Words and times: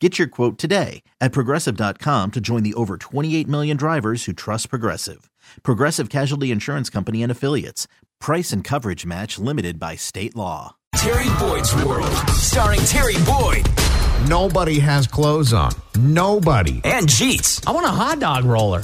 Get 0.00 0.16
your 0.16 0.28
quote 0.28 0.58
today 0.58 1.02
at 1.20 1.32
progressive.com 1.32 2.30
to 2.30 2.40
join 2.40 2.62
the 2.62 2.74
over 2.74 2.96
28 2.96 3.48
million 3.48 3.76
drivers 3.76 4.24
who 4.26 4.32
trust 4.32 4.70
Progressive. 4.70 5.28
Progressive 5.64 6.08
Casualty 6.08 6.52
Insurance 6.52 6.88
Company 6.88 7.22
and 7.22 7.32
Affiliates. 7.32 7.88
Price 8.20 8.52
and 8.52 8.62
coverage 8.62 9.04
match 9.04 9.38
limited 9.40 9.80
by 9.80 9.96
state 9.96 10.36
law. 10.36 10.76
Terry 10.94 11.28
Boyd's 11.38 11.74
World, 11.84 12.12
starring 12.30 12.80
Terry 12.80 13.16
Boyd 13.24 13.66
Nobody 14.28 14.78
has 14.80 15.06
clothes 15.06 15.54
on. 15.54 15.72
Nobody. 15.98 16.82
and 16.84 17.08
Jeets. 17.08 17.66
I 17.66 17.70
want 17.72 17.86
a 17.86 17.88
hot 17.88 18.20
dog 18.20 18.44
roller. 18.44 18.82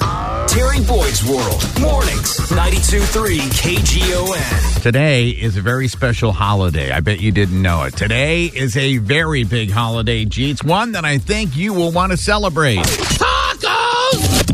Terry 0.49 0.83
Boyd's 0.87 1.23
World, 1.23 1.63
mornings, 1.83 2.39
92.3 2.49 3.41
KGON. 3.53 4.83
Today 4.83 5.29
is 5.29 5.59
a 5.59 5.61
very 5.61 5.89
special 5.89 6.33
holiday. 6.33 6.91
I 6.93 7.01
bet 7.01 7.21
you 7.21 7.31
didn't 7.31 7.61
know 7.61 7.83
it. 7.83 7.95
Today 7.95 8.47
is 8.47 8.75
a 8.79 8.97
very 8.97 9.45
big 9.45 9.71
holiday, 9.71 10.25
Jeets. 10.25 10.65
One 10.65 10.93
that 10.93 11.05
I 11.05 11.19
think 11.19 11.55
you 11.57 11.75
will 11.75 11.93
want 11.93 12.13
to 12.13 12.17
celebrate. 12.17 12.79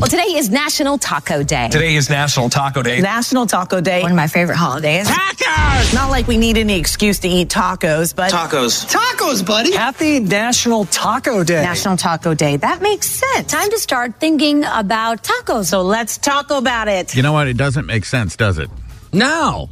Well, 0.01 0.09
today 0.09 0.35
is 0.37 0.49
National 0.49 0.97
Taco 0.97 1.43
Day. 1.43 1.69
Today 1.69 1.95
is 1.95 2.09
National 2.09 2.49
Taco 2.49 2.83
Day. 2.83 3.03
National 3.03 3.47
Taco 3.47 3.83
Day. 3.83 4.01
One 4.01 4.13
of 4.13 4.17
my 4.17 4.29
favorite 4.29 4.57
holidays. 4.57 5.07
Tacos! 5.07 5.95
Not 5.95 6.09
like 6.11 6.27
we 6.27 6.39
need 6.39 6.57
any 6.57 6.79
excuse 6.79 7.19
to 7.19 7.29
eat 7.29 7.51
tacos, 7.51 8.17
but 8.17 8.33
Tacos. 8.33 8.87
tacos, 8.91 9.45
buddy. 9.45 9.73
Happy 9.73 10.19
National 10.21 10.87
Taco 10.87 11.45
Day. 11.45 11.61
National 11.63 11.99
Taco 11.99 12.33
Day. 12.33 12.57
That 12.57 12.81
makes 12.81 13.09
sense. 13.09 13.53
Time 13.53 13.69
to 13.69 13.79
start 13.79 14.19
thinking 14.19 14.65
about 14.65 15.23
tacos. 15.23 15.67
So 15.67 15.83
let's 15.83 16.17
talk 16.17 16.51
about 16.51 16.89
it. 16.89 17.15
You 17.15 17.23
know 17.23 17.33
what? 17.35 17.47
It 17.47 17.59
doesn't 17.59 17.85
make 17.85 18.07
sense, 18.07 18.37
does 18.37 18.57
it? 18.59 18.71
No, 19.13 19.69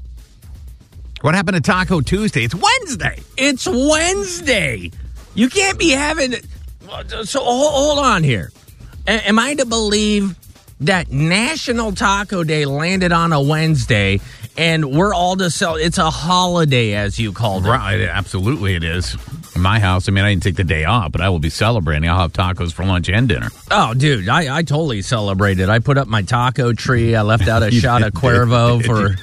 What 1.22 1.34
happened 1.36 1.54
to 1.56 1.62
Taco 1.62 2.02
Tuesday? 2.02 2.44
It's 2.44 2.54
Wednesday. 2.54 3.20
it's 3.38 3.66
Wednesday. 3.66 4.90
You 5.34 5.48
can't 5.48 5.78
be 5.78 5.90
having. 5.90 6.34
So 7.24 7.40
hold, 7.40 7.72
hold 7.72 7.98
on 8.04 8.22
here. 8.22 8.52
A- 9.08 9.26
am 9.28 9.38
I 9.38 9.54
to 9.54 9.64
believe 9.64 10.36
that 10.80 11.10
National 11.10 11.92
Taco 11.92 12.44
Day 12.44 12.66
landed 12.66 13.10
on 13.10 13.32
a 13.32 13.40
Wednesday 13.40 14.20
and 14.56 14.84
we're 14.96 15.14
all 15.14 15.34
to 15.36 15.50
sell? 15.50 15.76
It's 15.76 15.96
a 15.98 16.10
holiday, 16.10 16.94
as 16.94 17.18
you 17.18 17.32
called 17.32 17.64
it. 17.66 17.70
Right, 17.70 18.00
absolutely 18.02 18.74
it 18.74 18.84
is. 18.84 19.16
In 19.56 19.62
my 19.62 19.80
house, 19.80 20.08
I 20.08 20.12
mean, 20.12 20.24
I 20.24 20.30
didn't 20.30 20.42
take 20.42 20.56
the 20.56 20.62
day 20.62 20.84
off, 20.84 21.10
but 21.10 21.20
I 21.20 21.30
will 21.30 21.38
be 21.38 21.48
celebrating. 21.50 22.08
I'll 22.08 22.20
have 22.20 22.32
tacos 22.34 22.72
for 22.72 22.84
lunch 22.84 23.08
and 23.08 23.26
dinner. 23.26 23.48
Oh, 23.70 23.94
dude, 23.94 24.28
I, 24.28 24.58
I 24.58 24.62
totally 24.62 25.00
celebrated. 25.02 25.68
I 25.70 25.78
put 25.78 25.96
up 25.98 26.06
my 26.06 26.22
taco 26.22 26.72
tree. 26.74 27.16
I 27.16 27.22
left 27.22 27.48
out 27.48 27.62
a 27.62 27.70
shot 27.70 28.02
of 28.02 28.12
Cuervo 28.14 28.84
for. 28.84 29.16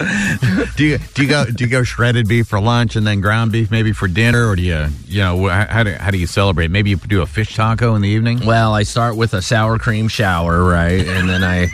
Do 0.76 0.84
you 0.84 0.98
do 1.14 1.22
you 1.22 1.28
go 1.28 1.44
do 1.44 1.64
you 1.64 1.70
go 1.70 1.82
shredded 1.82 2.26
beef 2.26 2.48
for 2.48 2.58
lunch 2.58 2.96
and 2.96 3.06
then 3.06 3.20
ground 3.20 3.52
beef 3.52 3.70
maybe 3.70 3.92
for 3.92 4.08
dinner, 4.08 4.48
or 4.48 4.56
do 4.56 4.62
you 4.62 4.86
you 5.06 5.20
know 5.20 5.48
how 5.48 5.82
do 5.82 5.92
how 5.92 6.10
do 6.10 6.16
you 6.16 6.26
celebrate? 6.26 6.70
Maybe 6.70 6.90
you 6.90 6.96
do 6.96 7.20
a 7.20 7.26
fish 7.26 7.54
taco 7.54 7.94
in 7.94 8.02
the 8.02 8.08
evening. 8.08 8.46
Well, 8.46 8.72
I 8.72 8.84
start 8.84 9.16
with 9.16 9.34
a 9.34 9.42
sour 9.42 9.78
cream 9.78 10.08
shower, 10.08 10.64
right? 10.64 11.06
And 11.06 11.28
then 11.28 11.44
I. 11.44 11.68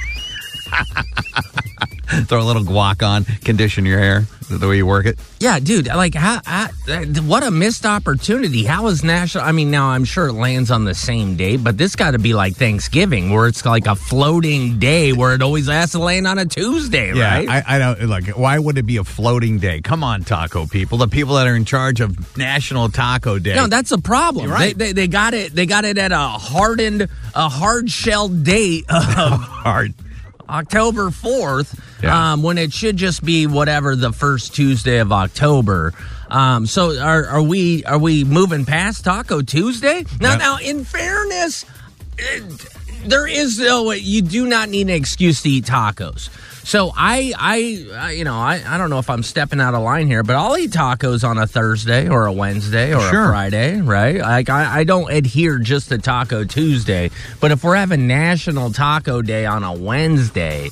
Throw 2.27 2.43
a 2.43 2.45
little 2.45 2.63
guac 2.63 3.07
on, 3.07 3.25
condition 3.25 3.85
your 3.85 3.99
hair 3.99 4.27
the 4.49 4.69
way 4.69 4.77
you 4.77 4.87
work 4.87 5.07
it. 5.07 5.19
Yeah, 5.41 5.59
dude. 5.59 5.87
Like, 5.89 6.15
how, 6.15 6.41
how, 6.45 6.69
what 7.25 7.43
a 7.43 7.51
missed 7.51 7.85
opportunity. 7.85 8.65
How 8.65 8.87
is 8.87 9.03
national? 9.03 9.45
I 9.45 9.53
mean, 9.53 9.71
now 9.71 9.89
I'm 9.89 10.05
sure 10.05 10.29
it 10.29 10.35
lands 10.35 10.71
on 10.71 10.85
the 10.85 10.95
same 10.95 11.37
day, 11.37 11.57
but 11.57 11.77
this 11.77 11.97
got 11.97 12.13
to 12.13 12.19
be 12.19 12.35
like 12.35 12.55
Thanksgiving, 12.55 13.31
where 13.31 13.49
it's 13.49 13.65
like 13.65 13.87
a 13.87 13.95
floating 13.95 14.79
day, 14.79 15.13
where 15.13 15.35
it 15.35 15.43
always 15.43 15.67
has 15.67 15.93
to 15.93 15.99
land 15.99 16.27
on 16.27 16.39
a 16.39 16.47
Tuesday, 16.47 17.13
right? 17.13 17.49
I, 17.49 17.65
I 17.67 17.79
don't 17.79 18.09
like. 18.09 18.29
Why 18.29 18.59
would 18.59 18.79
it 18.79 18.87
be 18.87 18.97
a 18.99 19.05
floating 19.05 19.59
day? 19.59 19.81
Come 19.81 20.05
on, 20.05 20.23
taco 20.23 20.67
people, 20.67 20.99
the 20.99 21.09
people 21.09 21.35
that 21.35 21.47
are 21.47 21.57
in 21.57 21.65
charge 21.65 22.01
of 22.01 22.37
National 22.37 22.89
Taco 22.89 23.39
Day. 23.39 23.55
no, 23.55 23.67
that's 23.67 23.93
a 23.93 23.99
problem. 23.99 24.47
You're 24.47 24.55
right. 24.55 24.77
They, 24.77 24.87
they, 24.87 24.93
they 24.93 25.09
got 25.09 25.35
it. 25.35 25.55
They 25.55 25.67
got 25.67 25.85
it 25.85 25.99
at 25.99 26.13
a 26.13 26.19
hardened, 26.19 27.09
a 27.35 27.49
hard 27.49 27.91
shell 27.91 28.29
date 28.29 28.85
of 28.89 29.41
hard. 29.41 29.95
October 30.49 31.11
fourth, 31.11 31.79
Yeah. 32.03 32.33
um, 32.33 32.43
when 32.43 32.59
it 32.59 32.73
should 32.73 32.97
just 32.97 33.25
be 33.25 33.47
whatever 33.47 33.97
the 33.97 34.13
first 34.13 34.55
Tuesday 34.55 34.99
of 34.99 35.13
October. 35.13 35.93
Um, 36.31 36.67
so 36.67 36.99
are, 37.01 37.27
are 37.27 37.43
we 37.43 37.85
are 37.85 37.99
we 37.99 38.25
moving 38.25 38.65
past 38.65 39.05
Taco 39.05 39.43
Tuesday 39.43 40.05
now? 40.21 40.31
Yeah. 40.33 40.37
Now, 40.37 40.57
in 40.59 40.85
fairness, 40.85 41.65
it, 42.19 42.43
there 43.05 43.27
is 43.27 43.59
no 43.59 43.85
way 43.85 43.99
you 43.99 44.23
do 44.23 44.47
not 44.47 44.69
need 44.69 44.83
an 44.89 44.91
excuse 44.91 45.43
to 45.43 45.49
eat 45.51 45.65
tacos. 45.67 46.29
So 46.67 46.91
I, 46.97 47.33
I, 47.39 48.11
you 48.11 48.25
know, 48.25 48.35
I, 48.35 48.61
I 48.67 48.77
don't 48.77 48.91
know 48.91 48.99
if 48.99 49.09
I'm 49.09 49.23
stepping 49.23 49.61
out 49.61 49.75
of 49.75 49.83
line 49.85 50.09
here, 50.09 50.25
but 50.25 50.35
I'll 50.35 50.59
eat 50.59 50.73
tacos 50.73 51.23
on 51.23 51.39
a 51.39 51.47
Thursday 51.47 52.09
or 52.09 52.27
a 52.27 52.33
Wednesday 52.33 52.93
or 52.93 53.09
Sure. 53.09 53.27
a 53.27 53.29
Friday, 53.29 53.81
right? 53.81 54.17
Like 54.17 54.51
I, 54.51 54.81
I 54.81 54.85
don't 54.85 55.09
adhere 55.13 55.59
just 55.61 55.91
to 55.91 55.99
Taco 55.99 56.43
Tuesday, 56.43 57.13
but 57.39 57.53
if 57.53 57.63
we're 57.63 57.77
having 57.77 58.09
National 58.09 58.73
Taco 58.73 59.23
Day 59.23 59.47
on 59.47 59.63
a 59.63 59.73
Wednesday, 59.73 60.71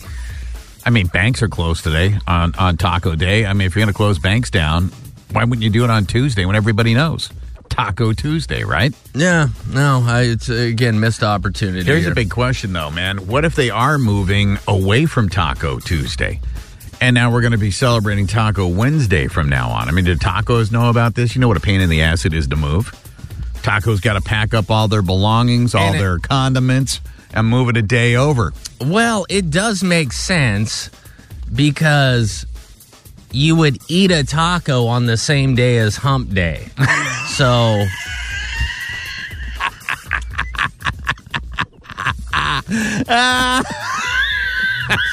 I 0.84 0.91
mean, 0.91 1.06
banks 1.06 1.43
are 1.43 1.49
closed 1.49 1.84
today 1.84 2.19
on 2.27 2.56
on 2.56 2.77
Taco 2.77 3.15
Day. 3.15 3.47
I 3.47 3.53
mean, 3.53 3.66
if 3.66 3.77
you're 3.77 3.84
going 3.84 3.93
to 3.93 3.97
close 3.97 4.19
banks 4.19 4.50
down, 4.50 4.91
why 5.31 5.44
wouldn't 5.44 5.62
you 5.62 5.71
do 5.71 5.84
it 5.84 5.91
on 5.91 6.06
Tuesday 6.06 6.44
when 6.44 6.56
everybody 6.56 6.94
knows 6.94 7.31
Taco 7.75 8.12
Tuesday, 8.12 8.62
right? 8.65 8.95
yeah, 9.15 9.49
no, 9.71 10.03
I, 10.07 10.23
it's 10.23 10.49
uh, 10.49 10.55
again 10.55 11.01
missed 11.01 11.23
opportunity. 11.23 11.83
Here's 11.85 12.03
here. 12.05 12.12
a 12.12 12.15
big 12.15 12.31
question, 12.31 12.73
though, 12.73 12.91
man. 12.91 13.27
What 13.27 13.45
if 13.45 13.55
they 13.57 13.71
are 13.71 13.99
moving 13.99 14.59
away 14.69 15.07
from 15.07 15.29
Taco 15.29 15.79
Tuesday? 15.81 16.41
And 17.01 17.15
now 17.15 17.33
we're 17.33 17.41
going 17.41 17.53
to 17.53 17.59
be 17.59 17.73
celebrating 17.73 18.27
Taco 18.27 18.67
Wednesday 18.69 19.27
from 19.27 19.49
now 19.49 19.69
on. 19.71 19.89
I 19.89 19.93
mean, 19.93 20.05
did 20.05 20.21
tacos 20.21 20.71
know 20.71 20.89
about 20.89 21.15
this? 21.17 21.34
You 21.34 21.41
know 21.41 21.49
what 21.49 21.57
a 21.57 21.61
pain 21.61 21.81
in 21.81 21.91
the 21.91 22.03
ass 22.03 22.25
it 22.25 22.33
is 22.33 22.47
to 22.49 22.57
move? 22.57 22.93
Tacos 23.63 24.01
got 24.01 24.15
to 24.15 24.21
pack 24.21 24.55
up 24.55 24.71
all 24.71 24.87
their 24.89 25.03
belongings, 25.03 25.75
all 25.75 25.83
And 25.83 25.97
it- 25.97 25.99
their 25.99 26.19
condiments, 26.21 27.01
and 27.34 27.49
move 27.49 27.69
it 27.69 27.77
a 27.77 27.83
day 27.83 28.15
over. 28.15 28.53
Well, 28.81 29.27
it 29.29 29.51
does 29.51 29.83
make 29.83 30.13
sense 30.13 30.89
because 31.53 32.47
you 33.33 33.57
would 33.57 33.79
eat 33.89 34.13
a 34.13 34.23
taco 34.25 34.87
on 34.87 35.07
the 35.07 35.17
same 35.17 35.55
day 35.57 35.79
as 35.79 35.97
hump 35.97 36.33
day. 36.33 36.69
so 37.37 37.84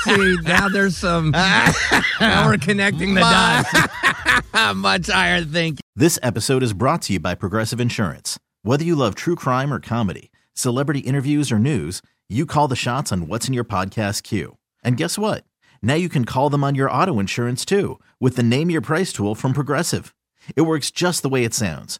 See, 0.04 0.36
now 0.44 0.68
there's 0.70 0.98
some 0.98 1.32
now 1.32 2.48
we're 2.48 2.58
connecting 2.58 3.14
the 3.14 3.22
dots. 3.22 4.76
Much 4.76 5.08
higher 5.08 5.44
thinking. 5.44 5.82
This 5.96 6.20
episode 6.22 6.64
is 6.64 6.74
brought 6.74 7.02
to 7.04 7.14
you 7.14 7.20
by 7.20 7.36
Progressive 7.36 7.80
Insurance. 7.80 8.40
Whether 8.64 8.84
you 8.84 8.96
love 8.96 9.16
true 9.16 9.36
crime 9.36 9.74
or 9.74 9.80
comedy, 9.80 10.32
celebrity 10.54 11.00
interviews 11.00 11.52
or 11.52 11.60
news, 11.60 12.02
you 12.30 12.46
call 12.46 12.68
the 12.68 12.76
shots 12.76 13.12
on 13.12 13.28
what's 13.28 13.48
in 13.48 13.54
your 13.54 13.64
podcast 13.64 14.24
queue. 14.24 14.58
And 14.84 14.98
guess 14.98 15.18
what? 15.18 15.44
Now 15.82 15.96
you 15.96 16.10
can 16.10 16.26
call 16.26 16.50
them 16.50 16.64
on 16.64 16.76
your 16.76 16.92
auto 16.92 17.20
insurance 17.20 17.66
too 17.66 18.00
with 18.20 18.36
the 18.36 18.44
Name 18.44 18.70
Your 18.70 18.82
Price 18.82 19.12
tool 19.12 19.36
from 19.36 19.54
Progressive. 19.54 20.14
It 20.56 20.62
works 20.62 20.92
just 20.92 21.22
the 21.22 21.30
way 21.30 21.44
it 21.44 21.54
sounds. 21.54 22.00